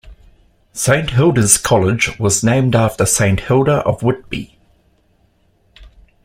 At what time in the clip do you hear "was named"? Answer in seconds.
2.17-2.75